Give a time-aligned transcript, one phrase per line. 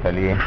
[0.00, 0.38] المرسلين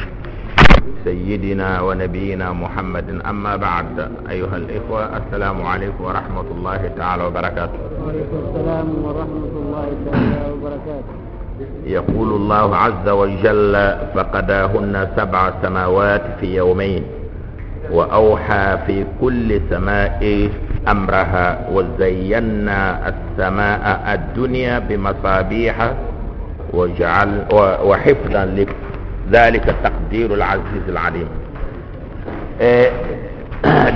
[1.04, 3.22] سيدنا ونبينا محمد.
[3.30, 7.80] أما بعد أيها الإخوة السلام عليكم ورحمة الله تعالى وبركاته.
[8.02, 11.14] وعليكم السلام ورحمة الله تعالى وبركاته.
[11.86, 13.74] يقول الله عز وجل
[14.16, 17.04] فقداهن سبع سماوات في يومين
[17.92, 20.50] وأوحى في كل سماء
[20.88, 22.80] أمرها وزينا
[23.12, 23.84] السماء
[24.14, 25.76] الدنيا بمصابيح
[26.74, 27.32] وجعل
[27.84, 28.44] وحفظا
[29.32, 31.30] ذلك تقدير العزيز العليم.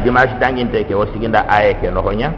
[0.06, 2.32] دماش دانج انت كي وسيغندا إيه كي نوخنيا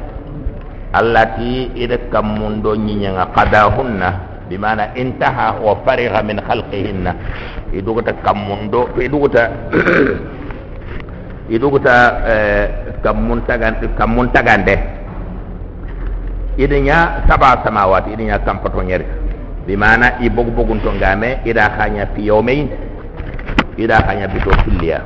[1.00, 4.02] التي اذا كم من دون نيغا قداهن
[4.50, 7.06] بمعنى انتهى وفرغ من خلقهن
[7.74, 9.44] يدوغتا كم من دو يدوغتا
[11.54, 11.96] يدوغتا
[13.06, 14.76] كم من تاغان كم من تاغان دي
[16.66, 19.06] ادنيا سبع سماوات ادنيا كم بطو نيرك
[19.70, 22.66] bimana i bogu bogun to ngame ida khanya fi yawmayn
[23.78, 24.98] ida khanya bito filliya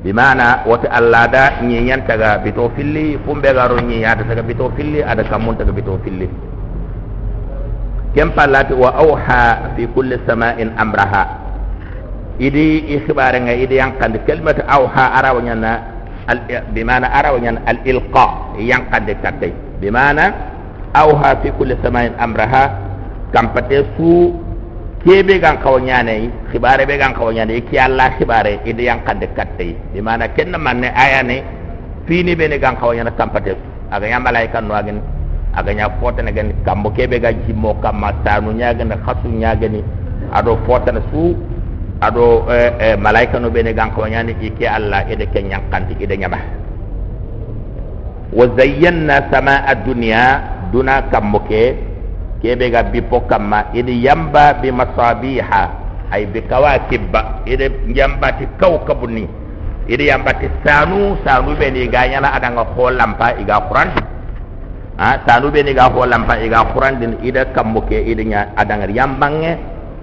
[0.00, 5.20] bimana wata allada nyi yantaga bito filli fumbe garo nyi yada taga bito filli ada
[5.28, 6.24] kamun taga bito filli
[8.16, 11.38] kem pallati wa awha fi kulli sama'in amraha.
[12.40, 15.70] Idi ikhbare nga idi yankande kalimatu awha arawa nyana
[16.26, 16.40] al
[16.72, 20.32] bimana arawa nyana al ilqa yankande katay bimana
[20.96, 22.89] awha fi kulli sama'in amraha
[23.32, 24.34] kampate su
[25.04, 29.72] kebe gan kawo nyane khibare be gan kawo nyane ki alla khibare idi yankande katay
[29.94, 31.42] bimana kenna manne ayane
[32.06, 33.56] fini be ne gan kawo nyana kampate
[33.90, 35.00] aga yamala kan no agen
[35.56, 39.80] aga nya fotane gan kambo kebe ga jimmo kamma tanu nyagene khasu nyagene
[40.32, 41.32] ado fotane su
[42.00, 46.16] ado eh, eh, malaika no bene gan ko nyani ike alla ede ke nyankanti ede
[46.16, 46.38] nyama.
[48.32, 50.22] Wa zayyana sama ad-dunya
[50.72, 51.89] duna kammoke
[52.40, 55.64] kebe ga bipo kamma ede yamba bi masabiha.
[56.10, 57.14] Ay bi kawakib
[57.46, 59.28] ede yamba ti kawkabuni
[59.86, 63.88] ede yamba ti sanu sanu bene ga nyana adanga ko lampa iga quran.
[64.98, 69.54] Ha sanu bene ga ko lampa iga quran din ede kammoke ede nya adanga yambange.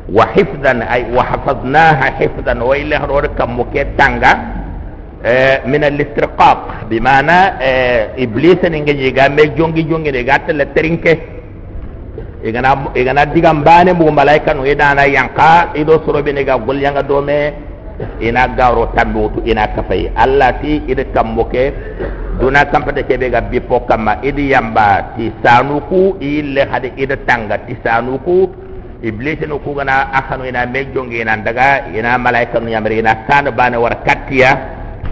[0.08, 2.64] Wa hifdan ay wa hafadnaha hifdan.
[2.64, 4.56] Wa illa hor kam mo ke tanga
[5.25, 9.12] eh min al istiqaq bi mana eh iblis ni ngi
[12.44, 16.78] igana igana digam bane mu malaika no idana yanka ido soro be ne ga gol
[16.78, 17.53] yanga do me
[18.22, 20.12] ina garo tambutu ina kafai.
[20.16, 21.74] Allah ti ida kam mo ke
[22.38, 27.58] duna kampate ke be ga bipo kama idi yamba ti sanuku ille hade ida tanga
[27.66, 28.54] ti sanuku
[29.02, 33.25] iblis no ku gana akhanu ina me jonge ina daga ina malaika no yamri ina
[33.25, 34.54] sana bana war katiya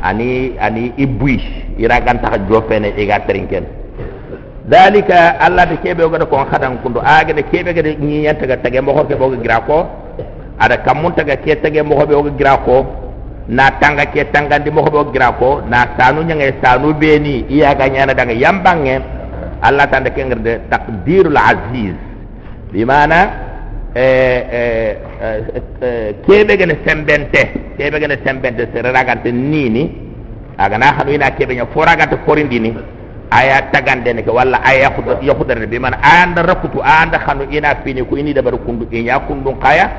[0.05, 1.65] ani ani ibwish.
[1.81, 3.84] Ira gan ta jofene e ga trinken
[4.67, 8.81] dalika allah de kebe go ko khadan kundo aga de kebe ga de ni tage
[8.81, 9.85] mo ko ke bogo gira ko
[10.57, 12.85] ada kamun taga ke tage mo ko be go gira ko
[13.47, 17.45] na tanga ke tanga di mo ko be gira ko na sanu nyanga sanu beni.
[17.47, 19.01] Iya ga yambange.
[19.61, 21.93] Allah tande ke ngerde takdirul aziz.
[22.73, 23.29] Bimana
[26.25, 27.53] kebe gene sembente.
[27.77, 29.93] Kebe gene sembente ragante nini.
[30.57, 32.94] Aga na hanu ina kebe nya foragante forindini
[33.31, 38.05] aya tagande ne walla aya yakhudar yakhudar bi man anda rakutu anda hanu ina fini
[38.05, 39.89] ko ini dabar kundu inya kundu kaya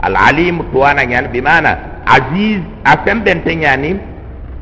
[0.00, 3.98] al alim tuwana nyan bi mana aziz a sembente nyani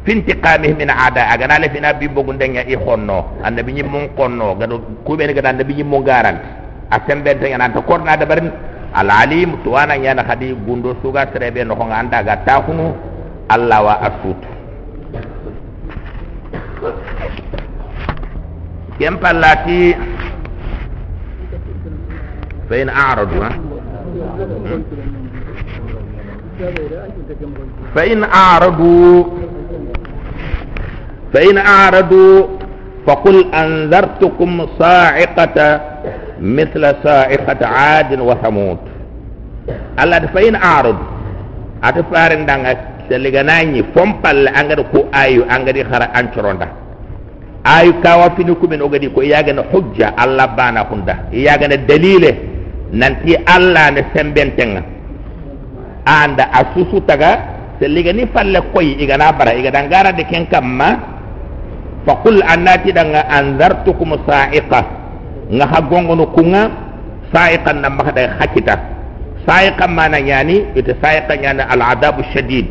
[0.09, 1.29] fintiqamih min ada.
[1.29, 4.57] Aga na le fina bi bogunde nya i honno annabi nyi mun konno.
[4.57, 6.49] Gado kubene gado annabi nyi mun garanti
[6.91, 8.49] a sembente nya nanta korna dabarin
[8.97, 12.25] alalim tuwana nyana hadi gundo suga terebe no anda.
[12.25, 12.97] Ga tahunu
[13.53, 14.41] allah wa asut
[18.99, 19.95] kem pallati
[22.69, 23.51] fa in a'radu ha
[28.27, 28.95] a'radu
[31.33, 32.27] fa in a'radu
[33.09, 35.81] فقل أنذرتكم صاعقة
[36.41, 38.79] مثل صاعقة عاد وثمود.
[40.03, 40.97] الله فإن أعرض
[41.85, 42.77] أتفارن دعنا
[43.09, 46.07] سلغناني فمبال أنغر كو آيو أنغر خرا
[47.68, 52.24] أنشروندا آيو كاوا فينكو من أغدي كو إياغن حجة الله بانا هندا إياغن دليل
[52.94, 54.72] ننتي الله نسمبنتن
[56.06, 57.32] anda asusu taga
[57.80, 61.00] seligani falle koy igana bara igana ngara de ken kamma
[62.06, 64.84] faqul annati danga anzartukum sa'iqah
[65.52, 66.72] nga ha gongono kunga
[67.32, 68.76] sa'iqan na maka da hakita
[69.48, 72.68] sa'iqan mana yani ita sa'iqan yani al adabu shadid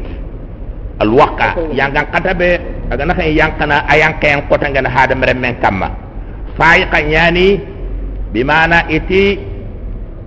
[1.01, 2.41] الوقع يانغان كتب
[2.91, 5.89] اغانا خي يانكنا ايان كين كوتنغن هاد مرمن كاما
[6.59, 7.59] فايقا ياني
[8.33, 9.39] بمعنى إتي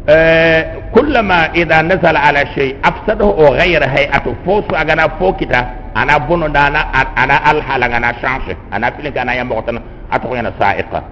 [0.08, 4.34] آه، كلما إذا نزل على شيء أفسده أو غير هيئته.
[4.46, 5.60] فوس اغانا فوكيتا
[5.96, 6.80] أنا بونو دانا
[7.22, 9.80] أنا الحال أنا شانش أنا فيلك أنا يا مغتن
[10.12, 11.02] اتو ينا سائقا.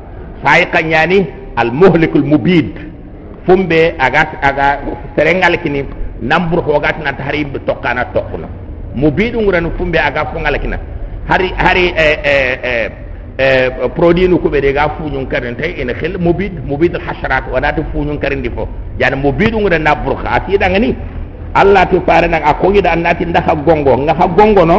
[0.45, 1.25] فايقا ياني
[1.59, 2.73] المهلك المبيد.
[3.47, 4.79] فومبي اغا أغا
[5.17, 5.81] سرينغالكني
[6.23, 8.49] نمبر هوغات نتاريب توكانا توكونا
[8.94, 10.79] mubiɗu nguranu fumbe aga fongala kina
[11.29, 12.88] hari hari eh, eh, eh,
[13.38, 17.44] eh, produit nu kuɓe de ga fuñun karin tay ina khil mubid mubid al hasharat
[17.44, 18.69] hasarat wonati fuñun karindi difo
[18.99, 20.96] yani mubiɗu nguran na burka a tiɗanga ni
[21.55, 24.76] allah tu pare nang a kogiɗa annati ndaha gongo ngaha gongo no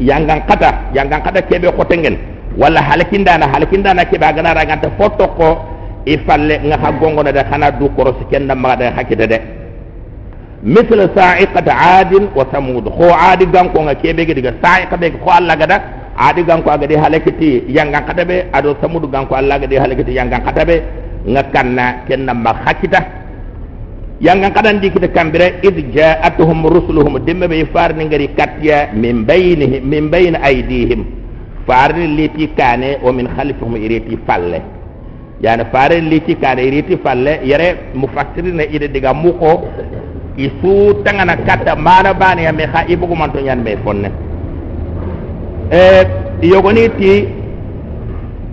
[0.00, 2.16] yangan kata yangan kata keɓe xotengen
[2.58, 5.58] walla halakindana halakindana keɓe a ganaraganta fo tokko
[6.06, 9.55] i falle ngaha gongo no de xana du korosi ken ndammaxa de xakita de
[10.65, 15.77] مثل سائقة عاد وثمود خو عاد غان كو كيبه غدي سائقة be ko Allah gada
[16.17, 20.43] adi gan ko agadi halakiti yangan katabe ado samud gan ko Allah gadi halakiti yangan
[20.45, 20.75] katabe
[21.25, 22.99] nga kanna kenna ma hakita
[24.21, 29.81] yangan kadan di kita kambire id ja'atuhum rusuluhum dimma be farni ngari katya min bayni
[29.81, 31.05] min bayn aydihim
[31.65, 34.61] farni liti kane o min khalfihim iriti falle
[35.41, 39.65] yani farni liti kane iriti falle yare mufassirin ide diga muko
[40.36, 44.10] isu tangana kata mana bani ya meha ibu kumanto nyan me fonne
[45.72, 46.04] eh
[46.44, 47.12] yogoni ti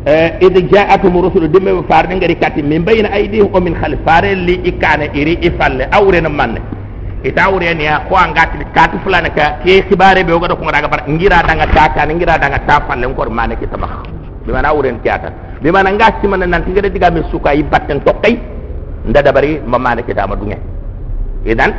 [0.08, 4.00] eh id ja'atuhum rusulu dimma be farni ngari katti min bayna aydihim o min khalf
[4.08, 6.60] fare li ikane iri ifalle awre na manne
[7.24, 11.04] ita awre ni ko angati katti fulana ka ke khibare be ogodo ko ngara bar
[11.08, 14.08] ngira danga taka ngira danga ta falle ngor mane ki tabakh
[14.48, 15.32] bi mana awre en kiata
[15.62, 18.40] bi mana ngati man nan ngada diga me suka yi batten tokkay
[19.06, 20.73] ndada bari mamane ki tama dunge
[21.46, 21.72] idan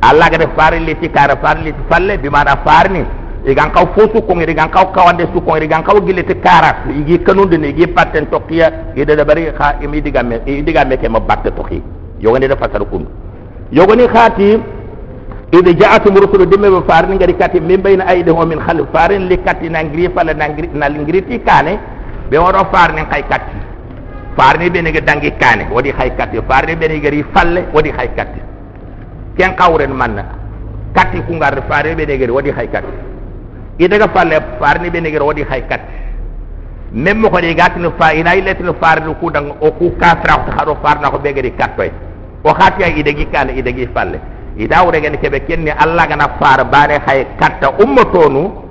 [0.00, 3.04] allah gade fare li ti kara fare li falle bi mana farni.
[3.46, 7.18] Igan kaw fosu ko ngiri gan kaw kawande su ko kaw gile te kara igi
[7.22, 10.96] kanunde ne igi patten tokkiya ida da bari kha imi diga me imi diga me
[10.98, 11.80] ke ma batte tokki
[12.20, 13.06] yogani da fasal kun
[13.70, 14.58] yogani khati
[15.52, 19.38] ida ja'atum rusulu dimme be farni ngari kati min bayna aydihim min khalf farin li
[19.38, 21.78] kati na ngiri fala na ngiri na ngiri ti kane
[22.28, 23.56] be wado farni kay kati.
[24.36, 28.08] Farni be ne dangi kane wadi khay kati farni be ne gari falle wadi khay
[28.18, 28.40] kati
[29.38, 30.24] ken kawren manna
[30.94, 32.92] kati ku ngar fare be negere wadi hay kati
[33.78, 35.92] idaga falle farni be negere wadi hay kati
[36.92, 40.50] mem ko de gatni fa ina ilet no fare ku dang o ku kafra ko
[40.56, 41.90] hado farna ko be gari kattoy
[42.44, 44.18] o khati ay idagi kan idagi falle
[44.58, 48.67] ida wure gani kebe kenni alla gana far bare hay katta ummatonu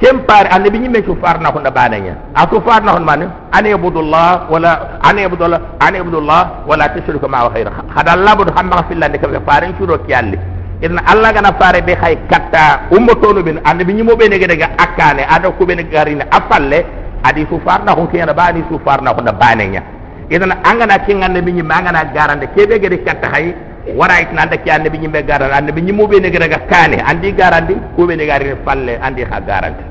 [0.00, 4.46] kem par annabi nyimme ko farna ko da bananya atu farna ko man ani ibudullah
[4.46, 9.18] wala ani ibudullah ani ibudullah wala tushriku ma khayra hada allah bu hamma fillah de
[9.18, 10.38] kebe farin shuro kiyalli
[10.82, 15.26] idan allah gana fare be hay katta ummatonu bin annabi nyimo be ne daga akane
[15.26, 16.86] ada ko be ne garine afalle
[17.26, 19.82] adi su farna ko kiyana bani su farna ko da bananya
[20.30, 23.50] idan angana kin annabi nyimma angana garande kebe gede katta hay
[23.96, 25.52] wara it nanda ki annabi nyimbe garan.
[25.52, 29.40] Annabi nyimo be ne daga kane andi garandi ko be ne garine falle andi ha
[29.40, 29.84] garandi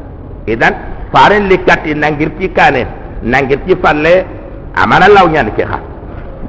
[0.48, 0.74] idan
[1.14, 2.86] faren likati nangirti kane
[3.24, 4.26] nangirti falle
[4.76, 5.80] amana law nyan ke ha.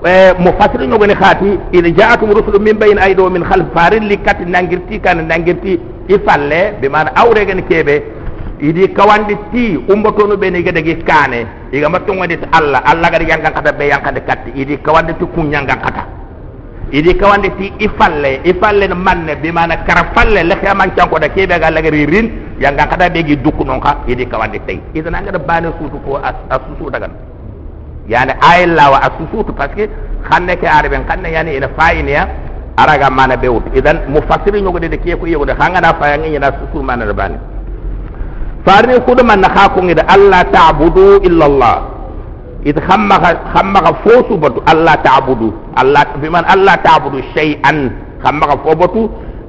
[0.04, 3.66] E mufassir nyogo ne khati ida ja'atum rusulun min bayni aydi wa min khalf.
[3.74, 8.02] Faren likati nangirti kane nangirti ifalle be man awre gen kebe.
[8.60, 12.82] Idi kawandi ti umbotono be ne gedege kane iga matto ngadi Allah.
[12.84, 16.17] Allah gadi yangan kata be yankande katti idi kawandi ti kunyangan kata
[16.92, 21.28] idi kawande ti ifalle ifalle no manne bi mana kara falle le xaman canko da
[21.28, 22.26] kebe ga lagari rin
[22.60, 26.00] yanga kada be gi dukku non ka idi kawande tay idan nga da bane sutu
[26.04, 26.16] ko
[26.48, 27.10] asusu dagan.
[28.08, 29.84] Yani ayla wa asusu to parce que
[30.30, 32.24] xanne ke arben xanne yani ina fayini ya
[32.76, 36.16] araga mana be wut idan mufassiri ñogo de ke ko yego de xanga da faya
[36.16, 37.36] ngi na susu mana da bane
[38.64, 41.76] farni kudu man na xa ko ngi da allah ta'budu illa allah
[42.64, 45.54] ita xammaxa xammaxa fo subatu allah tabudu.
[45.78, 47.90] Allah biman allah tabudu shay'an
[48.22, 49.02] xammaxa fo batu.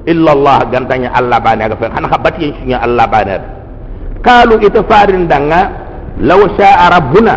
[0.09, 3.47] Illa allah gantanya allah bane aga fen xana xa batiyen suña allah bane ada
[4.25, 5.61] qalu ita farin danga
[6.21, 7.35] law sha'a rabbuna.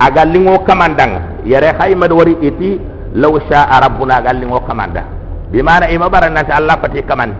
[0.00, 2.80] Aga lingo kamandanga yare xaymad wari iti
[3.20, 5.04] law sha'a rabbuna aga lingo kamanda
[5.52, 7.30] bimana ima bara nanti allah pati kaman.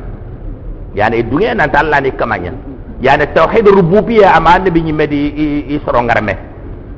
[0.93, 2.53] Yani dunya nanti allah ni kamanya
[3.01, 5.21] yani tawhid rububiyya ama annabi ñimme di
[5.73, 6.50] i soro ngarme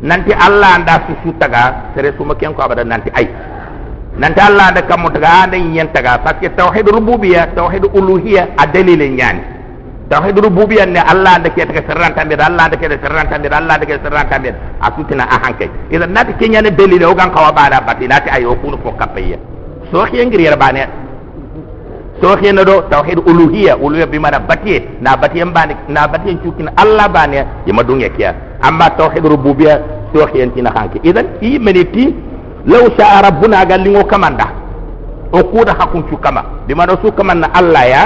[0.03, 3.27] nanti allah anda susu taga sere suma ken ko abada nanti ay
[4.19, 6.19] nanti allah anda kamu taga anda yen taga.
[6.19, 9.43] Parce que tawhid rububiyya tawhid uluhiyya a dalile nyani
[10.11, 13.75] tawhid rububiyya ne allah anda ke taga serranta be allah anda ke serranta be allah
[13.79, 14.51] anda ke serranta be
[14.83, 18.45] asutina a hanke idan nati ke nyane dalile o gan kawa bada bati nati ay
[18.45, 19.39] o kunu ko kapayya
[19.89, 20.85] so ke ngiri yar bane
[22.23, 26.71] ke na do tawhid uluhiyya uluhiyya bi mana batiye na batiye bani na batiye cukin
[26.79, 29.83] allah bane yima dunge kiya amma tawhid rububiyya
[30.15, 32.15] to khiyanti na hanke idan i meniti
[32.67, 34.47] law sha'a rabbuna gallingo kamanda
[35.35, 38.03] o kuda hakun cu kama bi mana su kama na allah ya?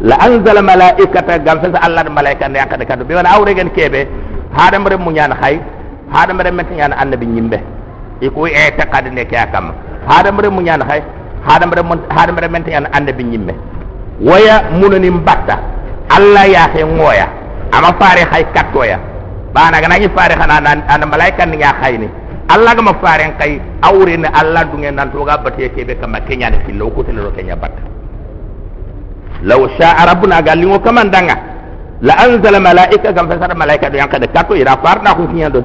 [0.00, 3.70] La anzala malaikata gam fa allah da malaika ne yakade kadu bi mana awre gen
[3.72, 4.04] kebe
[4.52, 5.56] hada mare mu nyaan hay
[6.12, 7.56] hada mare met nyaan annabi nyimbe
[8.20, 9.72] e ko e taqad ne kya kam
[10.06, 11.00] hada mare mu hay
[11.48, 13.54] hada mare hada mare met nyaan annabi nyimbe
[14.20, 15.56] waya munani mbatta
[16.08, 17.26] allah ya he ngoya.
[17.72, 18.98] Ama fare hay kattoya
[19.52, 22.08] bana ga nani fare xana nan an malaika ni ya khayni
[22.48, 25.94] allah ga ma fare kay awre ne allah dungen nan to ga batte ke be
[25.98, 27.82] kama kenya ne fillo ko tele ro kenya batta.
[29.42, 31.36] Law sha'a rabbuna ga lingo kama ndanga
[32.00, 35.60] la anzala malaika gam fasara malaika do yanka de katto ira farna ko kinya do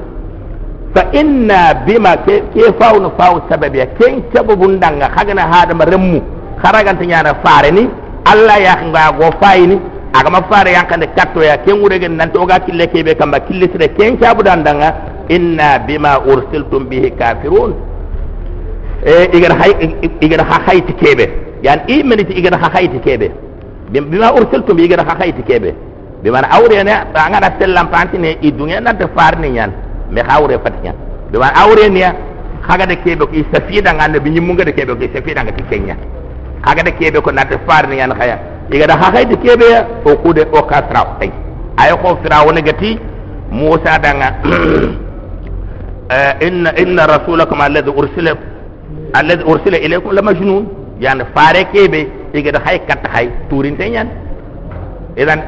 [0.94, 2.42] fa inna bima ke
[2.80, 6.22] fawno faw sababi ken sababu ndanga khagana hada ma remmu
[6.62, 7.88] kharaganta nyana fare ni
[8.26, 9.80] allah ya nga go fayni
[10.14, 14.94] agama fare yankande kattoya ken wuregen nanti oga kille keɓe kamba killisire ken cabudandanga
[15.30, 17.74] inna bima ursiltum bihi kafirun.
[19.06, 19.72] E igata hay
[20.22, 21.26] igata ha hayti keɓe
[21.64, 23.32] yan i meniti igata ha hayti keɓe
[23.90, 25.74] bima ursiltum igata ha hayti keɓe
[26.24, 29.72] bimana awrene a gaɗa tellampantine i dunge nante farni ñan
[30.12, 30.96] mais ha awre fati ñan
[31.32, 32.16] bimana awrenia
[32.68, 35.96] hagade keɓe ko i safidanga annabi ñimmugade keɓe ko i safidanga ti keña
[36.62, 38.38] hagade keɓe ko nante farni ñan haya
[38.72, 39.66] igada ha hayde keɓe
[40.06, 41.32] o kude o ka firaw tay
[41.78, 43.00] ay ko firaw gati
[43.52, 44.36] musa danga
[46.48, 48.32] inna inna rasulakum alladhi ursila
[49.14, 50.82] alladhi ursila ilaykum la majnun.
[51.02, 54.08] Yani fare keɓe igada hay katta hay turinte ñan
[55.18, 55.40] idan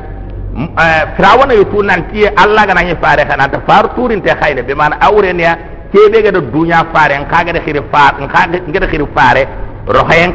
[1.18, 4.94] firaw ne tu nanti allah ga nani fare kana ta far turinte hayne be man
[5.02, 5.46] awre ne
[5.94, 7.62] keɓe gada dunya fare en kaga de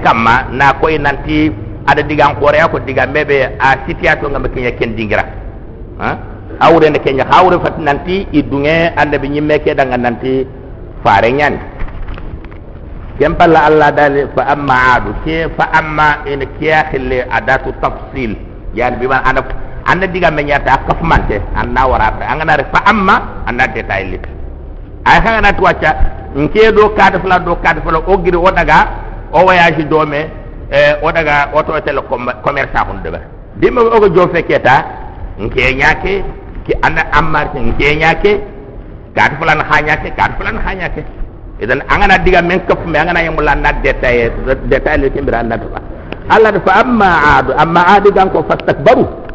[0.03, 1.53] kamma na koy nanti
[1.87, 5.25] ada digan korea ko diga mebe a situation ngam kenya ken dingira.
[5.99, 6.11] Ha
[6.61, 10.45] awre ne kenya hawre fat nanti idunge ande be nyimme ke danga nanti
[11.03, 11.59] fare nyani
[13.19, 18.37] kem palla allah dal fa amma adu ke fa amma in kiya khille adatu tafsil.
[18.77, 19.41] Yani bi man ana
[19.89, 23.17] anda diga me nyata kaf mante anna wara angana rek fa amma
[23.49, 24.25] anna detail lit
[25.09, 25.91] ay khanga na tuacha
[26.37, 28.79] nke do kada fla do kada fla o giri o daga
[29.33, 30.29] o voyage do me
[30.69, 32.03] e o daga auto tele
[32.45, 33.21] commerçant hun deba
[33.57, 34.85] dimma o go jofe keta
[35.41, 36.13] nke nyake
[36.69, 38.33] ki anda ammar nke nyake
[39.17, 41.01] kat fulan khanyake kat fulan khanyake
[41.65, 44.31] idan angana diga men kaf me angana yamula na detail
[44.69, 45.81] detail ke mbira na ba
[46.29, 49.28] Allah da fa amma adu amma adu gan ko fastakbaru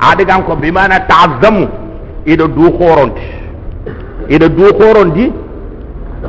[0.00, 1.68] adu gan ko bimana ta'azzamu.
[2.26, 3.22] Ido du khoronti
[4.28, 5.32] ido du khorondi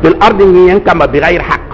[0.01, 1.69] fil ardi nyen kama bi ghairi haqq.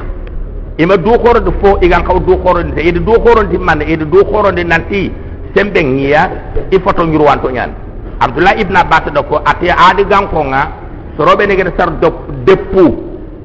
[0.77, 2.81] Ima dukorode fo igan kaw dukorode te.
[2.87, 5.11] Ede dukorode man ede dukorode nanti
[5.57, 6.29] sembe ngiya
[6.71, 7.71] i foto nyurwanto nyan
[8.19, 10.61] abdullah ibn abbas do ko ate adi gankonga
[11.17, 12.13] sorobe ne gene sar do
[12.45, 12.85] deppu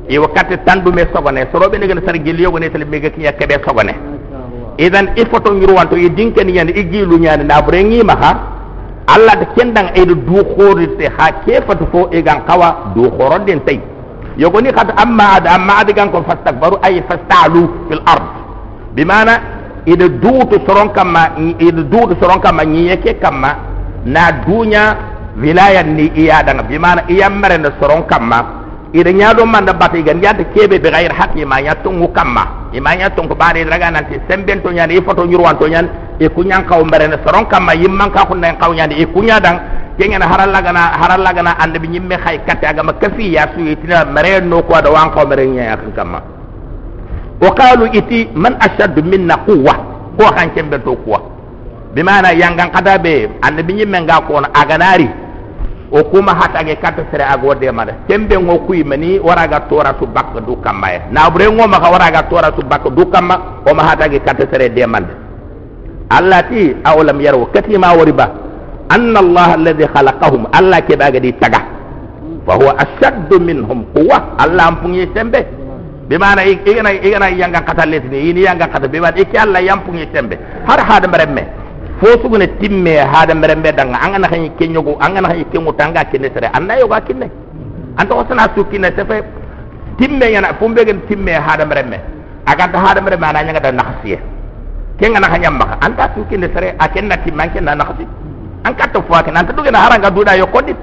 [0.08, 3.94] e wakati tandu me sogone sorobe ne sar geliyo gone tele mega kinya kebe sogone
[4.78, 8.32] idan ifoto nyirwanto ye dinken yan igilu nyan na brengi maha
[9.06, 13.60] alla de kendang e do du khorite ha kefatu fo e gan kawa du khoroden
[13.64, 13.80] tay
[14.36, 18.22] yogoni kad amma ad amma ad gan ko fastakbaru ay fastalu fil ard
[18.94, 19.32] bimana
[19.86, 23.56] ida duutu soron kama ida duutu soron kama nyiyeke kama
[24.06, 24.96] na dunya
[25.36, 28.61] wilaya ni iya danga bimana iya mare na soron kama
[28.92, 32.92] ida nyado manda bata igan yadda kebe be gair haqi ma ya tungu kamma ima
[32.94, 35.88] ya tungu bare daga nanti semben to nyani foto nyurwan to nyan
[36.20, 39.40] e kunyan kaw mere na soron kamma yimman ka kun nan kaw nyani e kunya
[39.40, 39.60] dang.
[39.98, 44.62] Kengena harallagana harallagana ande bi nyimme khay katte agama kafi ya su itina mere no
[44.62, 46.18] ko da wan ko mere nya yakin kama
[47.40, 49.74] wa qalu iti man ashaddu minna quwwa
[50.16, 51.20] ko kan kembe to kuwa.
[51.94, 55.08] Bimana yangan kada be ande bi nyimme nga ko na aganari
[55.91, 59.95] o kuma hata ge katte sere ago de mada kembe ngo kuy mani waraga tora
[59.99, 63.61] su bakka du kama ya na bre ngo ma waraga tora su bakka du kama
[63.65, 65.13] o ma hata ge katte sere de manda
[66.09, 68.47] allati awalam yaru katima wariba
[68.95, 71.61] أن الله الذي خلقهم الله كبا دي تغا
[72.47, 75.43] فهو أشد منهم قوة الله أمبون يسمبه
[76.09, 80.37] بمعنى إيغنا إيغنا يانغا قتل لتني إيني يانغا قتل بمعنى إيكي الله يمبون يسمبه
[80.69, 81.60] هر هذا مرمي fosu gune timme hada
[83.34, 83.98] merembe danga.
[84.00, 86.50] Angana kany kenyogo angana kany kengo tanga kenne sere.
[86.52, 87.30] Anna yoga kinne
[87.96, 89.22] anta wasana su kinne tefe
[89.98, 92.00] timme yana fumbe gen timme hada merembe.
[92.46, 94.18] Aganta hada merembe ana nyanga da nakhsiye
[94.98, 98.06] kenga na kanyam maka anta su kinne sere akenna timman kenna nakhsi
[98.64, 100.76] an katta fo ken anta dugena haranga duda yo kodit.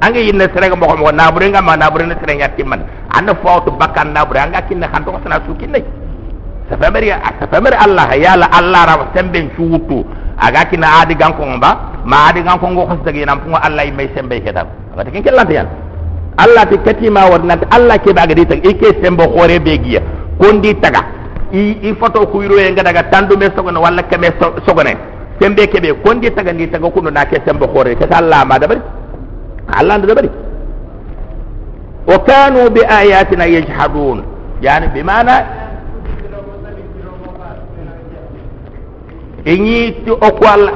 [0.00, 3.60] Anga yinne serega mo ko nabure nga ma nabure ne sere nyatti man anda fo
[3.64, 4.40] to bakkan nabure.
[4.40, 5.80] Anga kinne khanto ko sana su kinne
[6.68, 10.04] sa famari sa famari allah ya la allah ra sembe chuutu
[10.38, 11.70] aga kina adi ganko ngba
[12.04, 14.66] ma adi ganko ngo khos dagi nam pungo allah may sembe kedam
[14.96, 15.68] aga kin kelante yan
[16.36, 20.00] allah ti katima wadna allah ke baga ditak ike sembo khore be giya
[20.38, 21.02] kondi taga.
[21.52, 23.08] I i photo ku yiro nga daga.
[23.10, 24.96] Tandu me sogone walla keme so- sogone.
[25.40, 27.96] Sembe kebe kondi taga ndi taga kuno na ke sembe khore.
[27.96, 28.80] Ke Allah ma da bari
[29.72, 30.30] Allah da bari
[32.06, 34.22] wa kanu bi ayatina yajhadun.
[34.60, 35.55] Yani bi mana
[39.46, 40.72] inyi ti okwala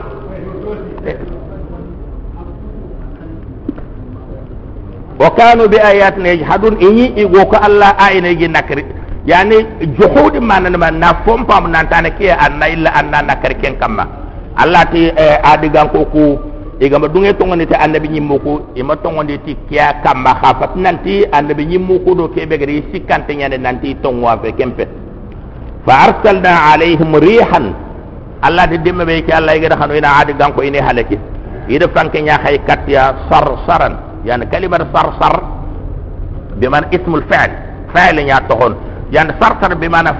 [5.19, 8.85] wa kanu bi ayatina yajhadun inyi igo ko Allah ayina gi nakri.
[9.27, 13.77] Yani juhud man man na fom pam nan tan ke anna illa anna nakri ken
[13.77, 14.07] kamma.
[14.57, 15.12] Allah ti
[15.45, 16.25] adigan ko ku
[16.81, 20.73] igama dunge tongoni te annabi nyimmo ko ima tongoni ti kiya kamma khafat.
[20.81, 24.89] Nanti annabi nyimmo ko do kebe gari sikante nyane nanti tongwa fe kempe.
[25.85, 27.75] Fa arsalna alaihim rihan
[28.43, 31.19] Allah de dimme be ki Allah igada hanu ina adigan ko ine halaki
[31.69, 33.95] ida fanke nya khay katya sar saran
[34.25, 35.35] yani kalimar sar sar
[36.57, 37.51] biman ismul fi'l
[37.93, 38.75] fi'l nya tohon.
[39.13, 40.15] Yani sar sar bimana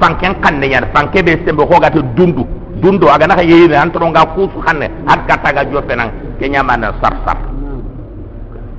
[0.00, 2.46] fanken kanne yani fanke be sembe ko gata dundu.
[2.80, 6.92] Dundo aga naka yeyine an tono nga kuusu xanne hat kattaga jofe nan ke ñamana
[7.00, 7.38] sar sar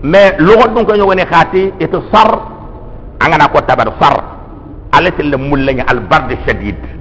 [0.04, 2.30] mais logot ɗum ko ñogoni xaati ito sar
[3.20, 4.16] angana ko tabar sar.
[4.92, 6.97] Ala telle mullaña al barde shadid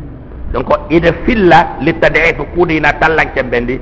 [0.57, 3.79] donc ida filla li tadiitu kuude ina tallanke bendi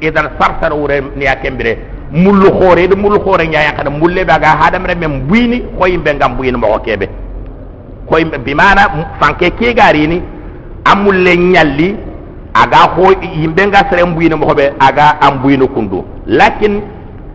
[0.00, 1.72] idan sar sar wure niya kembire
[2.12, 6.58] mullu xoore ida mullu xoore ñayankana mulle ɓe aga hadamre men mbuyni xoyimɓe ngam mbuyni
[6.58, 7.06] moxo keɓe
[8.08, 8.82] koy bimana
[9.20, 10.22] fanke kegarini
[10.84, 11.96] a mulle ñalli
[12.54, 16.04] aga ho yimbe nga sere mbuyino mo be aga am mbuyino kundu.
[16.26, 16.80] Lakin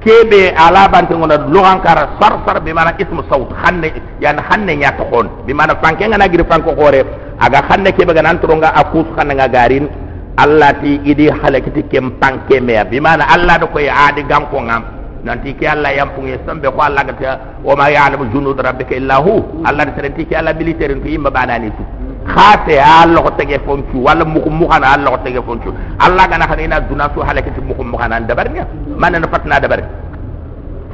[0.03, 3.87] kebe ala bante ngona logan kara sar sar be mana ismu sawt xanne
[4.19, 7.01] yan xanne nya to xon be mana fanke nga nagiri fanko xore
[7.39, 9.87] aga xanne kebe ga nan to nga akus xanne nga garin.
[10.33, 14.59] Allah ti idi halakiti kem panke me be mana allah do koy adi gam ko
[14.65, 14.83] ngam
[15.23, 19.61] nanti ki allah yampunge sambe ko allah gata o ma ya'lamu junud rabbika illa hu.
[19.63, 21.83] Allah de ti ki allah militaire ko yimba banani tu
[22.27, 26.61] khate Allah ko tege foncu wala muku mukana Allah ko tege foncu Allah gana kana
[26.63, 29.83] ina duna su halakati muku mukana dabar nya man na fatna dabar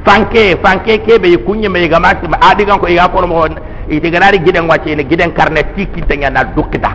[0.04, 3.46] fanke fanke ke be kunye me ga ma adi gan ko iga ko mo
[3.88, 6.90] ite ganari giden wace ne giden karne tiki tanya na dukita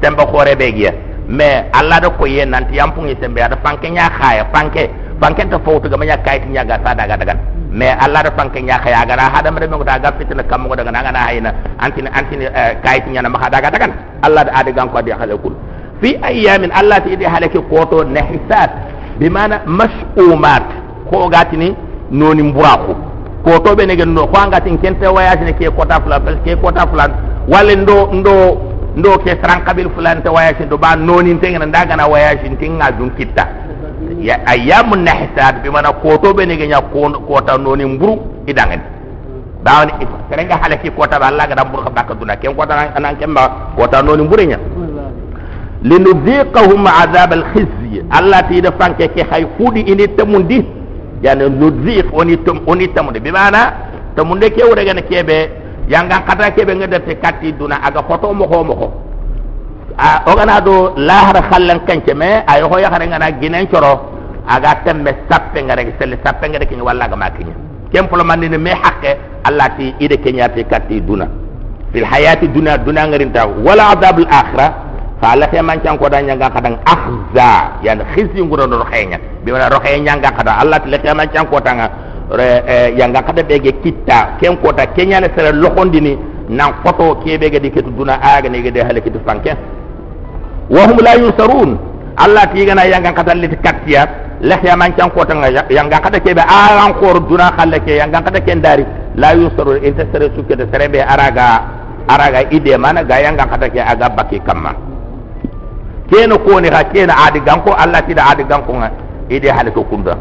[0.00, 0.92] temba khore be giya
[1.28, 5.58] mais Allah da ko ye nanti yampungi tembe ada fanke nya khaya fanke fanke ta
[5.58, 9.04] fawtu ga manya kayit nya ga sada ga dagan mais Allah da fanke nya khaya
[9.04, 12.48] ga na hada mare me ga fitina kam go daga na na hayna antini antini
[12.82, 13.92] kayit nya na ma daga dagan.
[14.24, 15.52] Allah da adi gan ko di halakul
[16.00, 18.70] fi ayamin Allah ti di halake koto nahisat
[19.20, 20.64] bimana mas'umat
[21.12, 21.76] ko gatini
[22.10, 22.96] noni mburaku
[23.44, 27.12] koto be nege no ko ngati kente wayasi ne ke kota fulan ke kota fulan.
[27.46, 28.34] Wale ndo ndo
[28.96, 32.88] ndo ke sran kabil fulan te wayasi do ba noni tenga ndaga na wayasi tinga
[32.96, 33.44] dun kitta
[34.20, 36.80] ya ayamun nahisat bimana koto be nege nya
[37.28, 38.80] kota noni mburu idangen
[39.64, 39.92] dawani
[40.30, 44.02] serenga halaki kota ba Allah ga dambur ka bakka duna ken kota nan kemba kota
[44.02, 44.58] noni mburinya
[45.82, 48.02] linudhiqahum adhab alkhizyi.
[48.10, 50.62] Allah ti da fanke ke hay fudi ini tamundi
[51.22, 53.72] yani nudhiq oni tum oni tamundi bi mana?
[54.16, 55.50] Tamunde ke wure gana kebe
[55.88, 57.82] yanga kata kebe ngada te katti duna.
[57.82, 58.88] Aga foto mo ko mo ko
[59.98, 64.12] a ogana do lahar khallan kanke me ay ho ya khare ngana ginen coro
[64.46, 67.54] aga tembe sappe ngare sel sappe ngare kin walla ga makinya.
[67.92, 71.26] Kem polo man ni me hakke allah ti ide kenya te katti duna.
[71.92, 74.70] Fil hayati dunya dunya ngarinta wala adabul akhirah
[75.20, 79.18] fa la te man can ko da nyanga kadang akhza yan khizi nguro do khenya
[79.44, 81.88] bi wala ro khenya nyanga kada allah te le te man can ko tanga
[82.28, 87.38] re yanga kada bege kitta ken ko ta kenya le sere lokondini nan foto ke
[87.38, 89.56] de ketu duna aga ne de hale ketu fanke
[90.70, 91.70] wa hum la yusarun.
[92.16, 94.08] Allah ti gana yanga kada le kattiya
[94.40, 97.96] le ya man can ko tanga yanga kada ke be aran ko duna khale ke
[98.00, 98.84] yanga kada ken dari.
[99.16, 99.82] La yusarun.
[99.84, 101.62] Inte sere suke de sere be araga.
[102.08, 103.04] Araga ide mana?
[103.04, 104.72] Ga yanga kada ke aga baki kamma
[106.06, 108.90] keno koni ha kena adi ganko Allah tida adi ganko nga
[109.28, 110.14] ide hale to kunda.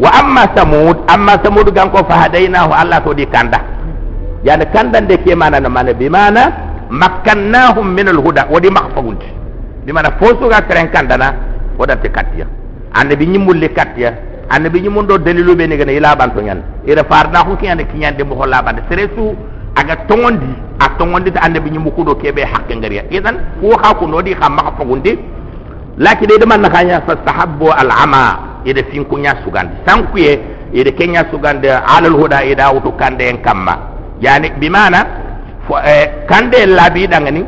[0.00, 0.96] Wa amma samud.
[1.06, 3.12] Amma samud ganko fa hadainahu Allah to
[9.84, 11.34] di de mana na bi bi fosu ga tren kanda na
[11.78, 12.46] wada te katiya
[12.92, 14.12] ande bi nyimul katiya
[14.50, 17.84] ande bi nyimul do dalilu be ne gane ila banto nyan ira farda ko kiyande
[17.86, 19.36] kiyande mo holla bande seresu
[19.76, 20.46] aga tongondi
[20.78, 24.48] a tongondi ta annabi nyimu kudo kebe hakke ngariya idan ko ha ko nodi ha
[24.48, 25.18] maka fagundi
[25.98, 29.04] laki de man nakanya fastahabbu al ama ida fin
[29.44, 30.40] sugandi sankuye
[30.72, 33.78] ida kenya sugandi ala al huda ida wutu kande en kamma.
[34.20, 35.06] Yani bimana
[35.68, 37.44] fo eh, kande labi dangani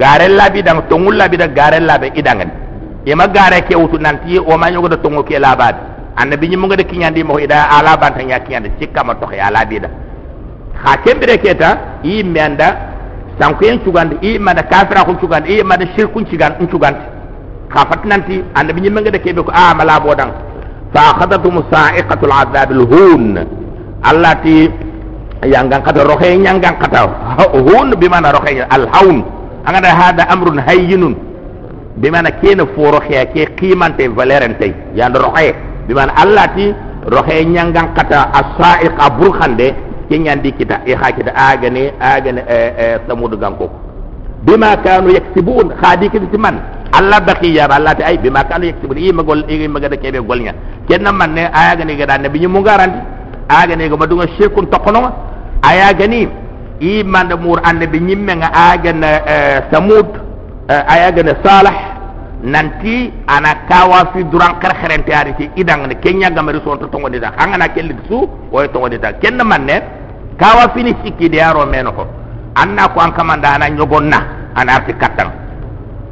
[0.00, 2.52] gare labi dang tongul labi da gare labi idangani
[3.04, 5.76] ima gare ke wutu nanti o ma nyogo da tongo ke labad.
[6.16, 9.88] Annabi nyimu ngade kinyandi mo ida ala bantanya kinyandi sikka ma to ya labi da
[10.84, 12.76] ha kembire keta i menda
[13.38, 17.00] sankuyen cugandi i mada kafira kun cugandi i mada shirkun cigan in cugandi
[17.72, 20.30] khafat nanti annabi nyimme ngada kebe ko a mala bodan
[20.92, 23.38] fa akhadatum sa'iqatu al'adab al-hun
[24.02, 24.68] allati
[25.46, 27.00] yangan kata rohe yangan kata
[27.54, 29.24] hun bimana rohe al-haun
[29.64, 31.14] angada hada amrun hayyinun
[31.96, 35.54] bimana kene fo rohe ke qimante valérente yand rohe
[35.88, 36.72] bimana allati
[37.06, 39.74] rohe yangan kata as-sa'iqa burkhande
[40.08, 42.42] kenyandi kita e ha kita agane agane
[43.06, 43.70] samudu ganko
[44.42, 46.58] bima kanu yaksibun khadi kiti man
[46.92, 50.54] alla baqiya alla ta ay bima kanu yaksibun i magol i magada kebe golnya
[50.88, 52.98] kenna man ne agane gada nabi nyimu garanti
[53.48, 55.12] agane go madunga shirkun tokono
[55.62, 55.92] aya
[56.80, 59.10] i manda mur annabi nyimme nga agane
[59.70, 60.06] samud
[60.68, 61.74] aya gane salah
[62.42, 66.86] nanti ana kawa fi duran kar kharente ari ti idang ne kenya gamari so to
[66.88, 69.76] tongo dita hangana kelli su o tongo dita kenna man ne
[70.38, 72.06] kawa fini sikki de yaro meno ko
[72.54, 74.18] anna ko an kamanda ana nyogonna
[74.54, 75.28] ana arti kattan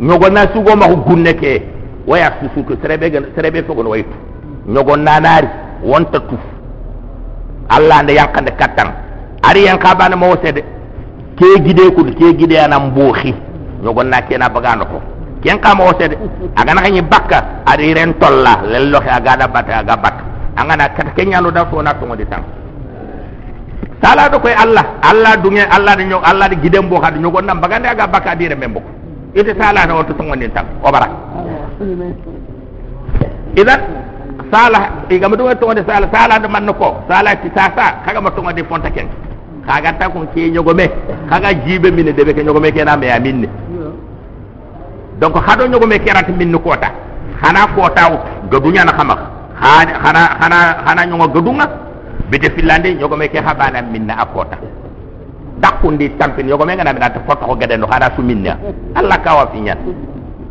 [0.01, 1.63] nyogonna sugo ma gunne ke
[2.07, 4.17] waya susu to serebe gan serebe fogon waytu
[4.67, 5.49] nyogonna nari
[5.83, 6.41] wonta tuf
[7.71, 9.08] alla nde yankande kattan
[9.43, 10.63] ari hen ka bana mawtede
[11.39, 13.35] ke guide kude ke guide anan booxi
[13.83, 14.99] ñogonna kena bagano ko.
[15.43, 16.19] Ken ka mawtede
[16.57, 18.63] agana xañi bakka ari ren tolla.
[18.67, 20.23] Lelloxe agada batte aga bakka
[20.57, 22.43] angana kata ke ñanoda fona togodi tan.
[24.03, 24.85] Sala ɗo koye allah.
[25.03, 28.49] Allah duge allah de ñog allah de guide mbo kadi ñogonna bagande aga bakka adi
[28.49, 28.87] rembe mboko
[29.35, 30.67] ite salata o to togondin tan.
[30.83, 31.07] O bara.
[33.57, 33.81] Idan
[34.51, 38.31] sala iga mudu to de sala sala de man ko sala ti sasa kaga mo
[38.31, 39.09] tongon de fonta ken
[39.67, 40.87] kaga ta ko ke nyogo me
[41.29, 43.09] kaga jibe mine de be ke nyogo me ke na me
[45.21, 46.91] donc hado nyogo me kerati min ko ta
[47.43, 48.09] hana ko ta
[48.51, 49.15] gadunya na xama
[49.61, 51.67] hana hana hana nyogo gadunga
[52.31, 54.57] bide filande ñogo me ke habana minna akota
[55.61, 58.57] dakundi tampin ñogo me ngana minata foto ko gadendo hada su minna
[58.95, 59.79] alla kawa fi ñan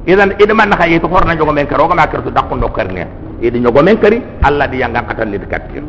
[0.06, 3.08] idan ida man ha yito horna ñogo men karo ma kertu dakundo karne
[3.42, 5.84] eɗi ñogomen kadi allah ɗi yangan atannide kattir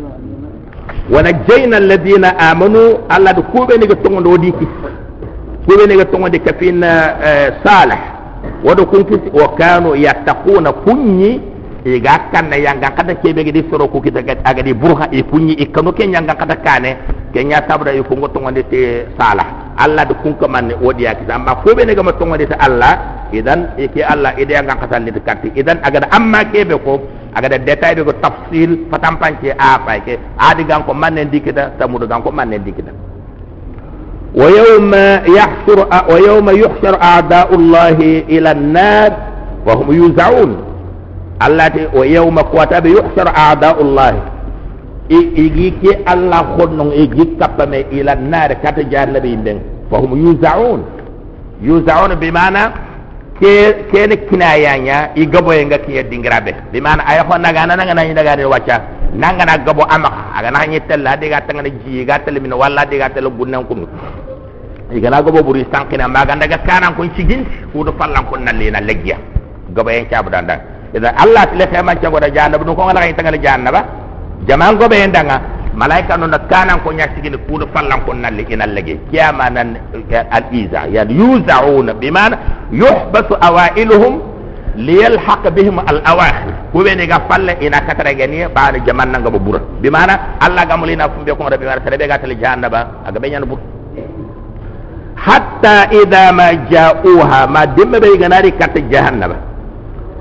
[1.10, 4.66] wona jeyna alladina amanu allah ɗo kuuɓeniga togondo woɗi ki
[5.66, 7.98] kuuɓeniga togode ka fin eh, salah
[8.64, 11.40] woɗo kunkiti o kanu yattaquna kuñi
[11.84, 16.04] iga kanna yangan kata keɓege ɗi soro kukita agadi burha i kuñi i kanu ke
[16.04, 16.96] yangan kata kane
[17.32, 21.30] ke ña sabra i kungo togode te salah Allah da kunka manne odiya oh ki
[21.30, 25.06] amma ko be ne gama tonga de Allah idan yake Allah idan ya ngaka tan
[25.06, 26.98] de kanti idan aga amma ke be ko
[27.34, 30.18] aga da detail be ko tafsil patam panke a pai ke.
[30.34, 32.90] Adi gan ko manne dikita ta mudu gan manne dikita
[34.34, 37.96] wa yawma yahsur wa yawma yuhsar a'da'u Allah
[38.28, 39.10] ila an-nar
[39.64, 40.50] wa hum yuz'un
[41.38, 44.37] Allah ta wa yawma qatabi yuhsar a'da'u Allah
[45.08, 49.58] igi ke allah honnon igi kappame ila nare kata jarnaɓe yimɓen
[49.90, 50.80] fahum yusaun
[51.64, 52.88] yusaun bimana?
[53.38, 58.82] Ke kene kinayaña i gaboye nga kiye dingiraɓe bimana aya ho naga nanaganañi dagani wacca
[59.14, 63.62] nangana gabo amaka agana ñi tella adiga tangana ji ga tele min walla tele bunnan
[63.64, 63.86] kunu
[64.92, 66.34] igana gabo buri sankina maga.
[66.34, 69.16] Daga kanan kun ciginti fudo fallan kun nallina leggiya
[69.70, 70.58] gaboyen cabu dandan
[70.92, 73.80] idan allah tile feman cango da jannaba ɗum ko ngala kay tangal jannaba
[74.46, 75.40] jaman go be ndanga
[75.78, 79.78] malaika no na kanan ko nyasigi ni kudo fallan ko nalli ina lege kiyama nan
[80.30, 82.38] al iza yani yuzauna bimana
[82.72, 84.20] yuhbasu awailuhum
[84.76, 89.38] liyalhaq bihim al awakhir ko be ga falle ina katara gani ba jaman nanga bo
[89.38, 90.38] bura bimana?
[90.42, 93.58] Allah gamulina fumbe ko rabbi mara tele be gatal jannaba aga be nyana bur
[95.14, 99.36] hatta idha ma ja'uha ma dimbe be ganari kat jahannaba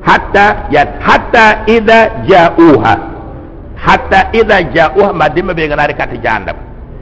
[0.06, 2.00] hatta ya hatta idha
[2.30, 3.17] ja'uha
[3.86, 6.56] حتى إذا جاءوها ما دم بيغناري كاتي جاندب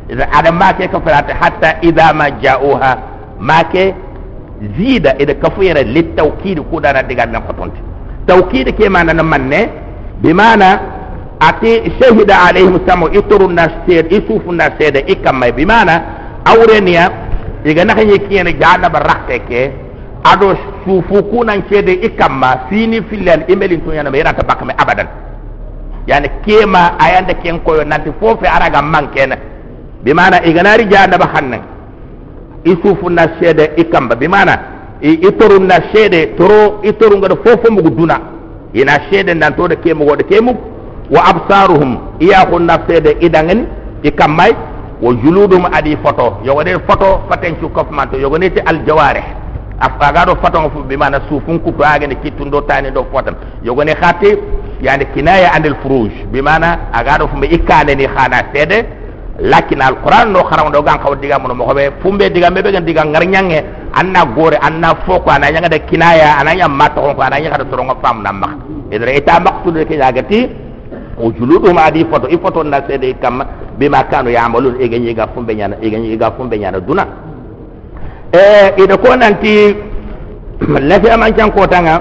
[0.10, 2.98] إذا أدم ماكي كفرات حتى إذا ما جاءوها
[3.40, 3.94] ماكي
[4.78, 5.12] زيدا.
[5.20, 7.74] إذا كفيرا للتوكيد كودانا ديغان نمقطنت
[8.28, 9.68] توكيد كيمانا نمانن
[10.24, 10.80] بمانا
[11.42, 15.96] أتي شهد عليهم سامو إطر الناس سيد إسوف الناس سيد إكما بمانا
[16.48, 17.06] أورينيا
[17.66, 19.50] إذا نحن يكيين جاندب راحتك
[20.26, 20.54] أدو
[20.86, 25.08] سوفو كونان سيد إكما سيني فيلان إميلين تونيانا ميراتا باكما أبداً.
[26.08, 29.38] Yani kema ayanda ken koyo nanti fofe araga mankena
[30.04, 31.62] bimana iganari janda ba hannan
[32.65, 34.15] isufu na cede ikamba.
[34.15, 34.60] Bimana
[35.02, 38.20] itoru na cede toro itoru ngada fofo mugu duna.
[38.74, 40.58] Ina cede nan to de kemu wode kemu.
[41.12, 43.65] Wa absaruhum iyahu na cede idangani
[44.04, 44.56] ikammai
[45.02, 49.24] wa juludum adi photo yogone photo faten cu kofmanto yogone ti al jawarih
[49.80, 53.36] afagaɗo fatongo fof bimana suufun kuto agane kittundo tani ɗo fotan.
[53.63, 54.38] Yogone hatti
[54.86, 58.86] yani kinaya andel frouge bimana agaɗo fo mbe ikkane ni hana seede
[59.39, 62.86] lakin alquran no xaram do gan xaw diga mo mo be fumbe diga be gan
[62.86, 63.60] diga ngar nyange
[63.91, 67.65] anna gore anna foko ana nyanga de kinaya ana nyam mato ko ana nyanga de
[67.69, 68.56] soronga fam na mak
[68.91, 70.39] idra ita maqsud ke yagati
[71.19, 73.43] o juluduhum adi foto i foto na sede kam
[73.78, 77.04] bima kanu ya'malun e ganyi ga fumbe nyana e ganyi ga fumbe nyana duna
[78.32, 79.76] e ida ko nanti
[80.80, 82.00] lafi aman can ko tanga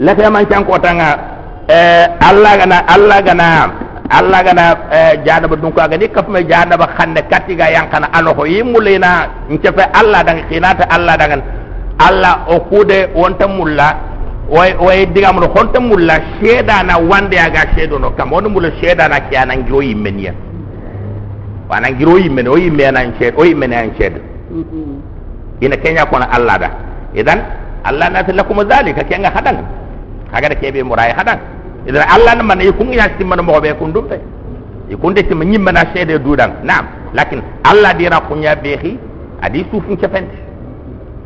[0.00, 1.29] lafi aman can ko tanga
[2.20, 3.46] allah gana allah gana
[4.10, 4.64] allah gana
[5.26, 10.42] janaba dun ko agadi kafme janaba khande katiga yankana ano ko yimulina ncefe allah dang
[10.50, 11.42] khinata allah dangan.
[12.00, 13.92] Allah o kude wonta mulla
[14.48, 18.72] way way digam no honta mulla sheda na wande aga shedo no kam on mulla
[18.80, 20.32] sheda na ki anan giro yimmen ya.
[21.68, 24.16] Wana giro yimmen o yimme anan shed o yimme anan shed.
[25.60, 26.68] Ina kenya kona allah da.
[27.14, 27.38] Idan
[27.84, 29.60] allah na zalika kenga hadan
[30.32, 31.36] kaga da kebe murai hadan
[31.86, 34.20] idan allah ne mana ikun ya simmana mo be kun dumbe
[34.90, 36.50] ikun de simma nyimmana shede dudan.
[36.64, 38.98] Nam lakin allah dira kunya behi
[39.42, 40.36] adi sufun kepente.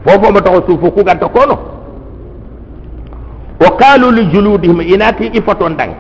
[0.04, 1.56] Fofo mo to sufu ku ganta kono.
[3.60, 5.94] Wa qalu li juludihim inati ifaton dang.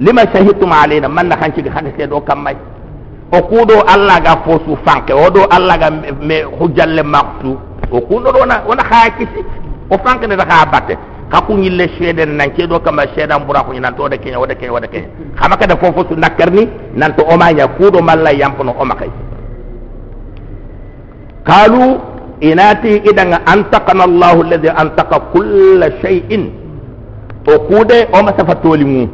[0.00, 2.56] Lima shahidtum alaina man la hanci ga hanse do kammay
[3.32, 7.58] o kuɗo allah ga fo su fanke oɗo allah ga me hujjalle maktu.
[7.90, 9.44] O kuɗo ɗo wona wona ha kisi.
[9.90, 10.96] O fanke ne ta ha batte.
[11.30, 14.54] kaku ñille seeden nan ke do kama seedan bura ko nan to de kenya wada
[14.54, 18.02] kenya wada kenya xama ka da fofu su nakarni nan to oma nya ku do
[18.02, 19.10] malla yampono o makay
[21.46, 22.00] kalu
[22.40, 26.50] inati idanga antaqana allah alladhi antaqa kull shay'in
[27.46, 29.06] o kude o ma safa toli mu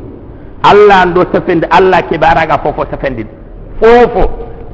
[0.64, 3.26] allah ndo safende allah ke baraga fofu safende
[3.80, 4.24] fofu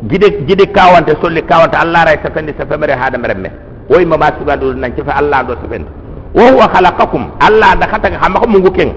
[0.07, 3.51] gide gide kawante solli kawante allah ray safende safemere hada meremme
[3.91, 4.07] woy
[4.39, 6.02] suba do nan ke fa allah ando safende
[6.35, 7.23] وهو خلقكم.
[7.49, 8.89] الله دخلتك حمكم ممكن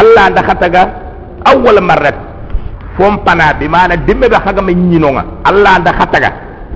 [0.00, 0.76] الله دخلتك
[1.52, 2.14] أول مرة.
[2.98, 5.24] فم بنا بمعنى دم بحاجة من ينونا.
[5.48, 6.24] الله دخلتك.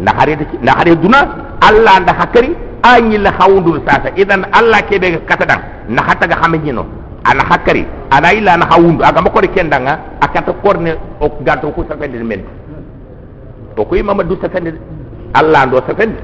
[0.06, 0.34] نهاري
[0.66, 1.20] نهاري دونا.
[1.68, 2.46] الله دخلتك
[2.84, 3.18] أني
[3.64, 6.84] دون ساسا إذن الله كده كتدان؟ نحتك حمين ينو.
[7.26, 9.92] أنا حكري أنا إلا أنا خوندو أكما كوري كندانا
[10.22, 12.24] أكتا كورني أكتا كورني أكتا كورني
[13.76, 14.72] أكتا كورني أكتا كورني
[15.38, 16.14] الله عنده سفند.